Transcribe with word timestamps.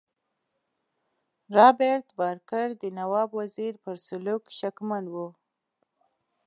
رابرټ 1.55 2.07
بارکر 2.17 2.67
د 2.81 2.83
نواب 2.97 3.29
وزیر 3.39 3.73
پر 3.83 3.95
سلوک 4.07 4.43
شکمن 4.59 5.03
وو. 5.13 5.27